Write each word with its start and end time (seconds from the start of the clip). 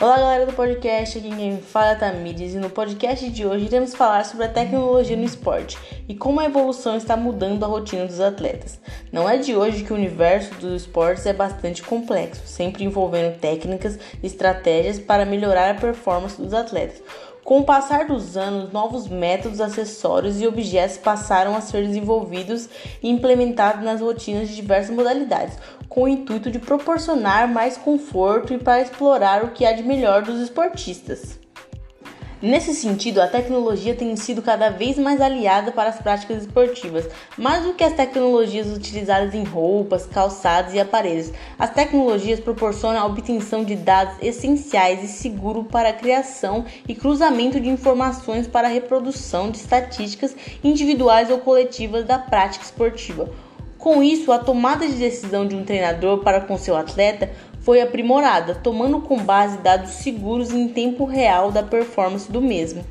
Olá 0.00 0.16
galera 0.16 0.44
do 0.44 0.52
podcast, 0.52 1.18
aqui 1.18 1.28
quem 1.28 1.58
fala 1.58 1.92
é 1.92 1.94
Tamires 1.94 2.52
e 2.52 2.58
no 2.58 2.68
podcast 2.68 3.30
de 3.30 3.46
hoje 3.46 3.66
iremos 3.66 3.94
falar 3.94 4.24
sobre 4.24 4.44
a 4.44 4.48
tecnologia 4.48 5.16
no 5.16 5.22
esporte 5.22 5.78
e 6.08 6.16
como 6.16 6.40
a 6.40 6.46
evolução 6.46 6.96
está 6.96 7.16
mudando 7.16 7.62
a 7.62 7.68
rotina 7.68 8.04
dos 8.04 8.18
atletas. 8.18 8.80
Não 9.12 9.28
é 9.28 9.36
de 9.36 9.54
hoje 9.54 9.84
que 9.84 9.92
o 9.92 9.96
universo 9.96 10.52
dos 10.56 10.82
esportes 10.82 11.24
é 11.26 11.32
bastante 11.32 11.80
complexo, 11.80 12.42
sempre 12.44 12.82
envolvendo 12.82 13.38
técnicas 13.38 13.96
e 14.20 14.26
estratégias 14.26 14.98
para 14.98 15.24
melhorar 15.24 15.70
a 15.70 15.80
performance 15.80 16.42
dos 16.42 16.52
atletas. 16.52 17.00
Com 17.44 17.60
o 17.60 17.64
passar 17.64 18.06
dos 18.06 18.38
anos, 18.38 18.72
novos 18.72 19.06
métodos, 19.06 19.60
acessórios 19.60 20.40
e 20.40 20.46
objetos 20.46 20.96
passaram 20.96 21.54
a 21.54 21.60
ser 21.60 21.86
desenvolvidos 21.86 22.70
e 23.02 23.10
implementados 23.10 23.84
nas 23.84 24.00
rotinas 24.00 24.48
de 24.48 24.56
diversas 24.56 24.96
modalidades, 24.96 25.58
com 25.86 26.04
o 26.04 26.08
intuito 26.08 26.50
de 26.50 26.58
proporcionar 26.58 27.46
mais 27.46 27.76
conforto 27.76 28.54
e 28.54 28.58
para 28.58 28.80
explorar 28.80 29.44
o 29.44 29.50
que 29.50 29.66
há 29.66 29.72
de 29.72 29.82
melhor 29.82 30.22
dos 30.22 30.40
esportistas. 30.40 31.38
Nesse 32.44 32.74
sentido, 32.74 33.22
a 33.22 33.26
tecnologia 33.26 33.94
tem 33.94 34.14
sido 34.16 34.42
cada 34.42 34.68
vez 34.68 34.98
mais 34.98 35.18
aliada 35.18 35.72
para 35.72 35.88
as 35.88 35.96
práticas 35.96 36.42
esportivas, 36.42 37.08
mais 37.38 37.64
do 37.64 37.72
que 37.72 37.82
as 37.82 37.94
tecnologias 37.94 38.66
utilizadas 38.66 39.32
em 39.32 39.44
roupas, 39.44 40.04
calçados 40.04 40.74
e 40.74 40.78
aparelhos. 40.78 41.32
As 41.58 41.70
tecnologias 41.70 42.38
proporcionam 42.38 43.00
a 43.00 43.06
obtenção 43.06 43.64
de 43.64 43.74
dados 43.74 44.16
essenciais 44.20 45.02
e 45.02 45.08
seguros 45.08 45.68
para 45.68 45.88
a 45.88 45.94
criação 45.94 46.66
e 46.86 46.94
cruzamento 46.94 47.58
de 47.58 47.70
informações 47.70 48.46
para 48.46 48.68
a 48.68 48.70
reprodução 48.70 49.50
de 49.50 49.56
estatísticas 49.56 50.36
individuais 50.62 51.30
ou 51.30 51.38
coletivas 51.38 52.04
da 52.04 52.18
prática 52.18 52.62
esportiva. 52.62 53.30
Com 53.78 54.02
isso, 54.02 54.30
a 54.32 54.38
tomada 54.38 54.86
de 54.86 54.96
decisão 54.96 55.46
de 55.46 55.54
um 55.54 55.64
treinador 55.64 56.18
para 56.18 56.42
com 56.42 56.58
seu 56.58 56.76
atleta 56.76 57.30
foi 57.64 57.80
aprimorada, 57.80 58.54
tomando 58.54 59.00
com 59.00 59.16
base 59.16 59.56
dados 59.58 59.90
seguros 59.92 60.52
em 60.52 60.68
tempo 60.68 61.06
real 61.06 61.50
da 61.50 61.62
performance 61.62 62.30
do 62.30 62.40
mesmo. 62.40 62.84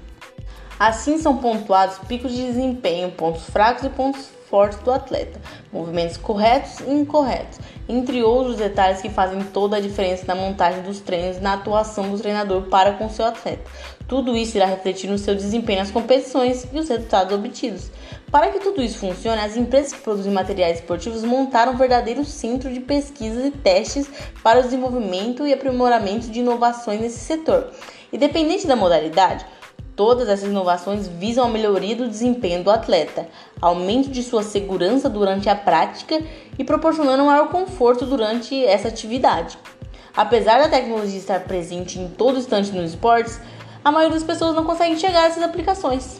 Assim 0.80 1.19
são 1.19 1.38
pontuados 1.38 1.99
picos 1.99 2.33
de 2.33 2.43
desempenho, 2.43 3.11
pontos 3.11 3.43
fracos 3.45 3.85
e 3.85 3.89
pontos 3.89 4.30
fortes 4.53 4.77
do 4.83 4.91
atleta, 4.91 5.41
movimentos 5.71 6.15
corretos 6.15 6.79
e 6.81 6.91
incorretos, 6.91 7.57
entre 7.89 8.21
outros 8.21 8.57
detalhes 8.57 9.01
que 9.01 9.09
fazem 9.09 9.41
toda 9.45 9.77
a 9.77 9.79
diferença 9.79 10.25
na 10.27 10.35
montagem 10.35 10.83
dos 10.83 10.99
treinos 10.99 11.37
e 11.37 11.39
na 11.39 11.53
atuação 11.53 12.11
do 12.11 12.19
treinador 12.19 12.61
para 12.69 12.93
com 12.93 13.09
seu 13.09 13.25
atleta. 13.25 13.63
Tudo 14.07 14.37
isso 14.37 14.55
irá 14.55 14.67
refletir 14.67 15.09
no 15.09 15.17
seu 15.17 15.33
desempenho 15.33 15.79
nas 15.79 15.89
competições 15.89 16.67
e 16.71 16.77
os 16.77 16.87
resultados 16.87 17.33
obtidos. 17.33 17.89
Para 18.31 18.49
que 18.49 18.59
tudo 18.59 18.83
isso 18.83 18.99
funcione, 18.99 19.41
as 19.41 19.57
empresas 19.57 19.91
que 19.91 20.01
produzem 20.01 20.31
materiais 20.31 20.77
esportivos 20.77 21.23
montaram 21.23 21.73
um 21.73 21.77
verdadeiro 21.77 22.23
centro 22.23 22.71
de 22.71 22.79
pesquisas 22.79 23.45
e 23.45 23.49
testes 23.49 24.07
para 24.43 24.59
o 24.59 24.63
desenvolvimento 24.63 25.47
e 25.47 25.53
aprimoramento 25.53 26.29
de 26.29 26.41
inovações 26.41 27.01
nesse 27.01 27.21
setor. 27.21 27.71
Independente 28.11 28.67
da 28.67 28.75
modalidade, 28.75 29.43
Todas 29.95 30.27
essas 30.27 30.49
inovações 30.49 31.08
visam 31.08 31.45
a 31.45 31.49
melhoria 31.49 31.95
do 31.95 32.08
desempenho 32.08 32.63
do 32.63 32.72
atleta, 32.72 33.27
aumento 33.61 34.09
de 34.09 34.23
sua 34.23 34.41
segurança 34.41 35.08
durante 35.08 35.47
a 35.49 35.55
prática 35.55 36.19
e 36.58 36.63
proporcionando 36.63 37.25
maior 37.25 37.49
conforto 37.49 38.05
durante 38.05 38.66
essa 38.66 38.88
atividade. 38.88 39.58
Apesar 40.16 40.59
da 40.59 40.69
tecnologia 40.69 41.19
estar 41.19 41.41
presente 41.41 41.99
em 41.99 42.08
todo 42.08 42.39
instante 42.39 42.71
nos 42.71 42.91
esportes, 42.91 43.39
a 43.86 43.91
maioria 43.91 44.16
das 44.16 44.23
pessoas 44.23 44.55
não 44.55 44.64
consegue 44.64 44.97
chegar 44.97 45.23
a 45.23 45.27
essas 45.27 45.44
aplicações. 45.44 46.19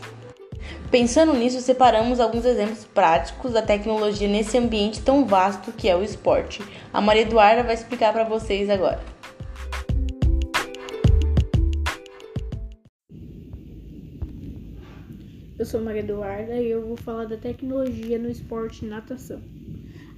Pensando 0.92 1.34
nisso, 1.34 1.60
separamos 1.60 2.20
alguns 2.20 2.46
exemplos 2.46 2.86
práticos 2.86 3.54
da 3.54 3.62
tecnologia 3.64 4.28
nesse 4.28 4.56
ambiente 4.58 5.02
tão 5.02 5.26
vasto 5.26 5.72
que 5.72 5.90
é 5.90 5.96
o 5.96 6.04
esporte. 6.04 6.64
A 6.94 7.02
Maria 7.02 7.24
Eduarda 7.24 7.64
vai 7.64 7.74
explicar 7.74 8.14
para 8.14 8.24
vocês 8.24 8.70
agora. 8.70 9.13
Eu 15.64 15.68
sou 15.68 15.80
Maria 15.80 16.02
Eduarda 16.02 16.62
e 16.62 16.70
eu 16.70 16.86
vou 16.86 16.98
falar 16.98 17.24
da 17.24 17.38
tecnologia 17.38 18.20
no 18.20 18.30
esporte 18.30 18.84
natação. 18.84 19.42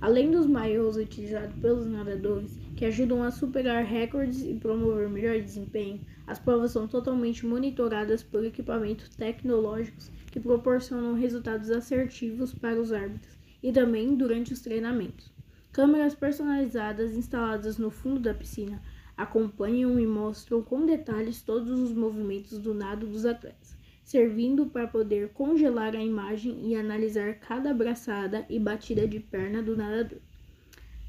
Além 0.02 0.32
dos 0.32 0.48
maiôs 0.48 0.98
utilizados 0.98 1.56
pelos 1.60 1.86
nadadores, 1.86 2.58
que 2.76 2.84
ajudam 2.84 3.22
a 3.22 3.30
superar 3.30 3.86
recordes 3.86 4.42
e 4.42 4.56
promover 4.56 5.08
melhor 5.08 5.40
desempenho, 5.40 6.02
as 6.26 6.40
provas 6.40 6.72
são 6.72 6.88
totalmente 6.88 7.46
monitoradas 7.46 8.24
por 8.24 8.44
equipamentos 8.44 9.10
tecnológicos 9.10 10.10
que 10.32 10.40
proporcionam 10.40 11.14
resultados 11.14 11.70
assertivos 11.70 12.52
para 12.52 12.82
os 12.82 12.92
árbitros 12.92 13.38
e 13.62 13.72
também 13.72 14.16
durante 14.16 14.52
os 14.52 14.62
treinamentos. 14.62 15.32
Câmeras 15.72 16.16
personalizadas 16.16 17.16
instaladas 17.16 17.78
no 17.78 17.92
fundo 17.92 18.20
da 18.20 18.34
piscina 18.34 18.82
acompanham 19.16 20.00
e 20.00 20.08
mostram 20.08 20.64
com 20.64 20.88
detalhes 20.88 21.44
todos 21.44 21.80
os 21.80 21.94
movimentos 21.94 22.58
do 22.58 22.74
nado 22.74 23.06
dos 23.06 23.28
atletas 23.28 23.85
servindo 24.06 24.68
para 24.68 24.88
poder 24.88 25.30
congelar 25.30 25.96
a 25.96 26.04
imagem 26.04 26.70
e 26.70 26.76
analisar 26.76 27.40
cada 27.40 27.72
abraçada 27.72 28.46
e 28.48 28.60
batida 28.60 29.08
de 29.08 29.20
perna 29.20 29.64
do 29.64 29.76
nadador. 29.76 30.20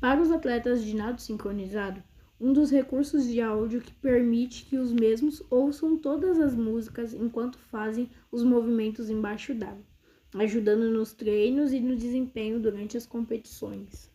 Para 0.01 0.21
os 0.21 0.31
atletas 0.31 0.83
de 0.83 0.97
nado 0.97 1.21
sincronizado, 1.21 2.03
um 2.41 2.55
dos 2.55 2.71
recursos 2.71 3.27
de 3.27 3.41
áudio 3.41 3.83
que 3.83 3.93
permite 3.93 4.65
que 4.65 4.79
os 4.79 4.93
mesmos 4.93 5.43
ouçam 5.51 5.99
todas 5.99 6.41
as 6.41 6.55
músicas 6.55 7.13
enquanto 7.13 7.59
fazem 7.59 8.11
os 8.33 8.43
movimentos 8.43 9.11
embaixo 9.11 9.55
d'água, 9.55 9.85
ajudando 10.35 10.91
nos 10.91 11.13
treinos 11.13 11.75
e 11.75 11.81
no 11.81 11.97
desempenho 11.97 12.59
durante 12.59 12.97
as 12.97 13.07
competições. 13.07 14.11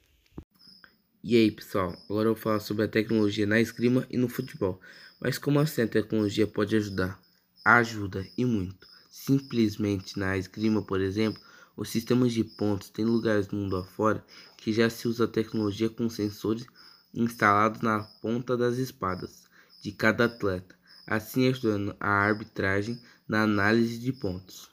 E 1.23 1.35
aí, 1.35 1.51
pessoal? 1.51 1.95
Agora 2.09 2.29
eu 2.29 2.33
vou 2.33 2.41
falar 2.41 2.59
sobre 2.59 2.83
a 2.83 2.87
tecnologia 2.87 3.45
na 3.45 3.61
esgrima 3.61 4.07
e 4.09 4.17
no 4.17 4.27
futebol. 4.27 4.79
Mas 5.19 5.37
como 5.37 5.59
assim 5.59 5.83
a 5.83 5.87
tecnologia 5.87 6.47
pode 6.47 6.75
ajudar? 6.75 7.21
Ajuda 7.63 8.25
e 8.37 8.45
muito. 8.45 8.87
Simplesmente 9.09 10.17
na 10.17 10.37
esgrima, 10.37 10.81
por 10.81 11.01
exemplo, 11.01 11.41
os 11.75 11.89
sistemas 11.89 12.33
de 12.33 12.43
pontos 12.43 12.89
têm 12.89 13.05
lugares 13.05 13.47
no 13.47 13.59
mundo 13.59 13.77
afora 13.77 14.25
que 14.57 14.71
já 14.73 14.89
se 14.89 15.07
usa 15.07 15.27
tecnologia 15.27 15.89
com 15.89 16.09
sensores 16.09 16.65
instalados 17.13 17.81
na 17.81 18.03
ponta 18.21 18.55
das 18.55 18.77
espadas 18.77 19.43
de 19.81 19.91
cada 19.91 20.25
atleta, 20.25 20.75
assim 21.05 21.47
ajudando 21.47 21.95
a 21.99 22.09
arbitragem 22.09 23.01
na 23.27 23.43
análise 23.43 23.97
de 23.97 24.13
pontos. 24.13 24.69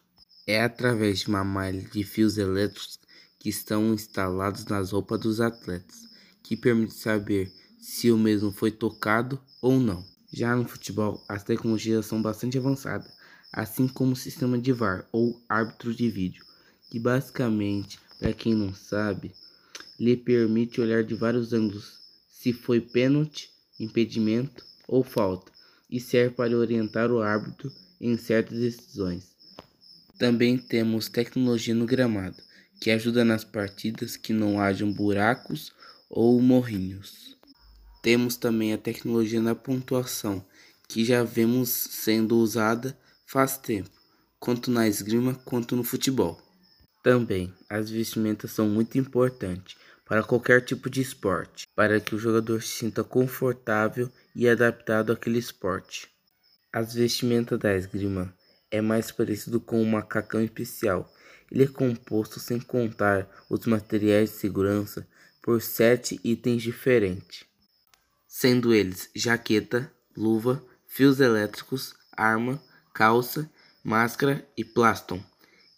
É 0.47 0.63
através 0.63 1.21
de 1.21 1.29
uma 1.29 1.45
malha 1.45 1.83
de 1.83 2.05
fios 2.05 2.39
elétricos 2.39 2.99
que 3.39 3.49
estão 3.49 3.95
instalados 3.95 4.67
nas 4.67 4.93
roupas 4.93 5.21
dos 5.21 5.41
atletas, 5.41 6.09
que 6.43 6.57
permite 6.57 6.95
saber 6.95 7.53
se 7.79 8.11
o 8.11 8.19
mesmo 8.19 8.51
foi 8.51 8.71
tocado 8.71 9.41
ou 9.61 9.79
não. 9.79 10.05
Já 10.33 10.55
no 10.55 10.69
futebol, 10.69 11.25
as 11.29 11.43
tecnologias 11.43 12.07
são 12.07 12.21
bastante 12.21 12.59
avançadas, 12.59 13.11
assim 13.53 13.89
como 13.89 14.13
o 14.13 14.17
sistema 14.17 14.59
de 14.59 14.73
VAR 14.73 15.07
ou 15.11 15.41
árbitro 15.49 15.95
de 15.95 16.11
vídeo, 16.11 16.45
que 16.91 16.99
basicamente, 16.99 17.99
para 18.19 18.33
quem 18.33 18.55
não 18.55 18.75
sabe, 18.75 19.35
lhe 19.99 20.17
permite 20.17 20.81
olhar 20.81 21.03
de 21.03 21.15
vários 21.15 21.53
ângulos 21.53 21.99
se 22.29 22.53
foi 22.53 22.81
pênalti, 22.81 23.51
impedimento 23.81 24.65
ou 24.87 25.03
falta, 25.03 25.51
e 25.91 25.99
serve 25.99 26.35
para 26.35 26.57
orientar 26.57 27.11
o 27.11 27.21
árbitro 27.21 27.73
em 28.01 28.17
certas 28.17 28.59
decisões. 28.59 29.35
Também 30.19 30.59
temos 30.59 31.09
tecnologia 31.09 31.75
no 31.75 31.87
gramado, 31.87 32.37
que 32.81 32.91
ajuda 32.91 33.25
nas 33.25 33.45
partidas 33.45 34.17
que 34.17 34.33
não 34.33 34.61
hajam 34.61 34.93
buracos 34.93 35.73
ou 36.09 36.41
morrinhos. 36.41 37.28
Temos 38.09 38.39
também 38.39 38.73
a 38.73 38.79
tecnologia 38.79 39.39
na 39.39 39.55
pontuação, 39.55 40.43
que 40.89 41.05
já 41.05 41.23
vemos 41.23 41.69
sendo 41.69 42.39
usada 42.39 42.99
faz 43.27 43.59
tempo, 43.59 43.91
quanto 44.41 44.71
na 44.71 44.89
esgrima 44.89 45.35
quanto 45.45 45.77
no 45.77 45.85
futebol. 45.85 46.41
Também 47.05 47.53
as 47.69 47.91
vestimentas 47.91 48.53
são 48.53 48.67
muito 48.67 48.97
importantes 48.97 49.77
para 50.07 50.23
qualquer 50.23 50.63
tipo 50.63 50.89
de 50.89 51.03
esporte, 51.03 51.67
para 51.77 52.01
que 52.01 52.15
o 52.15 52.19
jogador 52.19 52.63
se 52.63 52.79
sinta 52.79 53.05
confortável 53.05 54.11
e 54.35 54.49
adaptado 54.49 55.13
àquele 55.13 55.39
esporte. 55.39 56.09
As 56.73 56.95
vestimentas 56.95 57.59
da 57.59 57.77
esgrima 57.77 58.35
é 58.71 58.81
mais 58.81 59.11
parecido 59.11 59.61
com 59.61 59.83
um 59.83 59.85
macacão 59.85 60.43
especial. 60.43 61.13
Ele 61.53 61.65
é 61.65 61.69
composto 61.69 62.41
sem 62.41 62.59
contar 62.59 63.29
os 63.51 63.67
materiais 63.67 64.31
de 64.31 64.37
segurança 64.37 65.07
por 65.43 65.61
sete 65.61 66.19
itens 66.25 66.63
diferentes 66.63 67.47
sendo 68.41 68.73
eles 68.73 69.11
jaqueta, 69.17 69.93
luva, 70.17 70.65
fios 70.87 71.19
elétricos, 71.19 71.97
arma, 72.13 72.63
calça, 72.95 73.51
máscara 73.83 74.49
e 74.57 74.65
plaston, 74.65 75.21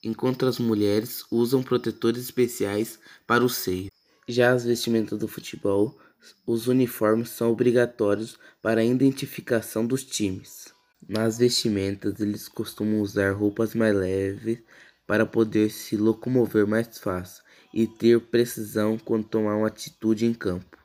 enquanto 0.05 0.45
as 0.45 0.59
mulheres 0.59 1.25
usam 1.31 1.63
protetores 1.63 2.23
especiais 2.23 2.99
para 3.27 3.43
o 3.43 3.49
seio. 3.49 3.91
Já 4.29 4.53
as 4.53 4.63
vestimentas 4.63 5.19
do 5.19 5.27
futebol, 5.27 5.99
os 6.47 6.67
uniformes 6.67 7.31
são 7.31 7.51
obrigatórios 7.51 8.39
para 8.61 8.83
a 8.83 8.85
identificação 8.85 9.87
dos 9.87 10.05
times. 10.05 10.67
Nas 11.09 11.39
vestimentas, 11.39 12.21
eles 12.21 12.47
costumam 12.47 13.01
usar 13.01 13.33
roupas 13.33 13.75
mais 13.75 13.97
leves 13.97 14.63
para 15.07 15.25
poder 15.25 15.71
se 15.71 15.97
locomover 15.97 16.67
mais 16.67 16.99
fácil 16.99 17.43
e 17.73 17.87
ter 17.87 18.21
precisão 18.21 18.99
quando 18.99 19.25
tomar 19.25 19.57
uma 19.57 19.69
atitude 19.69 20.27
em 20.27 20.35
campo. 20.35 20.80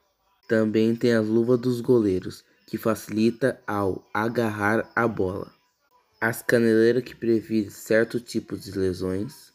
Também 0.47 0.95
tem 0.95 1.13
as 1.13 1.27
luvas 1.27 1.59
dos 1.59 1.81
goleiros, 1.81 2.43
que 2.67 2.77
facilita 2.77 3.59
ao 3.65 4.07
agarrar 4.13 4.91
a 4.95 5.07
bola. 5.07 5.51
As 6.21 6.41
caneleiras 6.41 7.03
que 7.03 7.15
previnem 7.15 7.69
certos 7.69 8.21
tipos 8.21 8.63
de 8.63 8.71
lesões. 8.71 9.51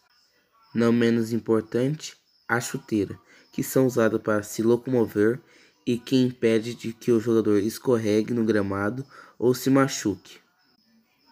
Não 0.75 0.92
menos 0.92 1.32
importante, 1.32 2.16
a 2.48 2.60
chuteira, 2.60 3.19
que 3.52 3.62
são 3.62 3.87
usadas 3.87 4.20
para 4.20 4.42
se 4.42 4.62
locomover 4.62 5.40
e 5.87 5.98
que 5.98 6.16
impede 6.16 6.75
de 6.75 6.92
que 6.92 7.10
o 7.10 7.20
jogador 7.20 7.58
escorregue 7.58 8.34
no 8.34 8.44
gramado 8.44 9.04
ou 9.38 9.54
se 9.54 9.70
machuque. 9.70 10.38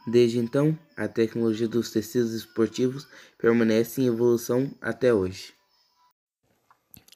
Desde 0.06 0.38
então, 0.38 0.76
a 0.96 1.06
tecnologia 1.06 1.68
dos 1.68 1.90
tecidos 1.90 2.32
esportivos 2.32 3.06
permanece 3.36 4.00
em 4.00 4.06
evolução 4.06 4.74
até 4.80 5.12
hoje. 5.12 5.57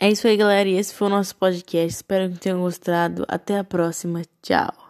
É 0.01 0.11
isso 0.11 0.27
aí, 0.27 0.37
galera. 0.37 0.69
E 0.69 0.75
esse 0.75 0.95
foi 0.95 1.07
o 1.07 1.11
nosso 1.11 1.37
podcast. 1.37 1.89
Espero 1.97 2.31
que 2.33 2.39
tenham 2.39 2.61
gostado. 2.61 3.25
Até 3.29 3.59
a 3.59 3.65
próxima. 3.65 4.23
Tchau. 4.43 4.82